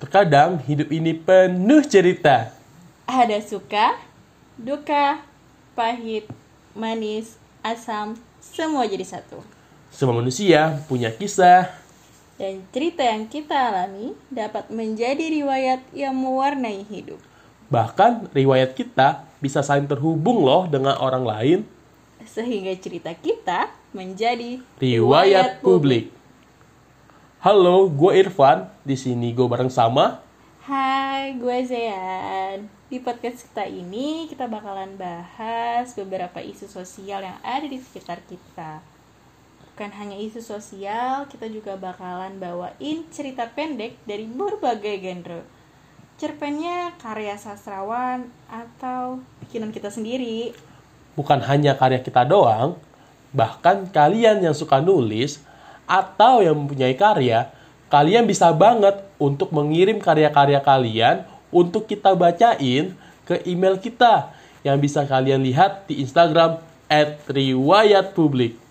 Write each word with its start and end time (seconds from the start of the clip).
Terkadang 0.00 0.56
hidup 0.64 0.88
ini 0.88 1.12
penuh 1.12 1.84
cerita. 1.84 2.56
Ada 3.04 3.36
suka, 3.44 4.00
duka, 4.56 5.20
pahit, 5.76 6.24
manis, 6.72 7.36
asam, 7.60 8.16
semua 8.40 8.88
jadi 8.88 9.04
satu. 9.04 9.44
Semua 9.92 10.24
manusia 10.24 10.80
punya 10.88 11.12
kisah. 11.12 11.68
Dan 12.40 12.64
cerita 12.72 13.04
yang 13.04 13.28
kita 13.28 13.52
alami 13.52 14.16
dapat 14.32 14.72
menjadi 14.72 15.20
riwayat 15.20 15.84
yang 15.92 16.16
mewarnai 16.16 16.80
hidup. 16.88 17.20
Bahkan 17.68 18.32
riwayat 18.32 18.72
kita 18.72 19.28
bisa 19.36 19.60
saling 19.60 19.84
terhubung 19.84 20.40
loh 20.40 20.64
dengan 20.64 20.96
orang 20.96 21.28
lain. 21.28 21.58
Sehingga 22.24 22.72
cerita 22.80 23.12
kita 23.12 23.68
menjadi 23.92 24.64
Riwayat 24.80 25.60
publik. 25.60 26.08
Halo, 27.40 27.88
gue 27.88 28.20
Irfan. 28.20 28.68
Di 28.90 28.98
sini 28.98 29.30
gue 29.30 29.46
bareng 29.46 29.70
sama 29.70 30.18
Hai, 30.66 31.38
gue 31.38 31.58
Zean. 31.62 32.66
Di 32.90 32.98
podcast 32.98 33.46
kita 33.46 33.62
ini 33.62 34.26
kita 34.26 34.50
bakalan 34.50 34.98
bahas 34.98 35.94
beberapa 35.94 36.42
isu 36.42 36.66
sosial 36.66 37.22
yang 37.22 37.38
ada 37.46 37.70
di 37.70 37.78
sekitar 37.78 38.18
kita. 38.26 38.82
Bukan 39.62 39.94
hanya 39.94 40.18
isu 40.18 40.42
sosial, 40.42 41.30
kita 41.30 41.46
juga 41.46 41.78
bakalan 41.78 42.42
bawain 42.42 43.06
cerita 43.14 43.46
pendek 43.46 43.94
dari 44.10 44.26
berbagai 44.26 44.98
genre. 44.98 45.46
Cerpennya 46.18 46.98
karya 46.98 47.38
sastrawan 47.38 48.26
atau 48.50 49.22
bikinan 49.46 49.70
kita 49.70 49.94
sendiri. 49.94 50.50
bukan 51.14 51.38
hanya 51.46 51.78
karya 51.78 52.02
kita 52.02 52.26
doang, 52.26 52.74
bahkan 53.30 53.86
kalian 53.86 54.42
yang 54.42 54.50
suka 54.58 54.82
nulis 54.82 55.38
atau 55.86 56.42
yang 56.42 56.58
mempunyai 56.58 56.98
karya, 56.98 57.54
kalian 57.90 58.24
bisa 58.24 58.54
banget 58.54 59.02
untuk 59.18 59.50
mengirim 59.50 59.98
karya-karya 59.98 60.62
kalian 60.62 61.26
untuk 61.50 61.90
kita 61.90 62.14
bacain 62.14 62.94
ke 63.26 63.42
email 63.44 63.76
kita 63.76 64.30
yang 64.62 64.78
bisa 64.78 65.02
kalian 65.04 65.42
lihat 65.42 65.90
di 65.90 65.98
Instagram 66.00 66.62
@riwayatpublik. 67.26 68.69